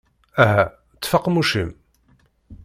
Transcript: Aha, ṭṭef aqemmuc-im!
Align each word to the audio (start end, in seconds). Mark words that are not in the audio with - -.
Aha, 0.43 0.63
ṭṭef 0.95 1.11
aqemmuc-im! 1.17 1.69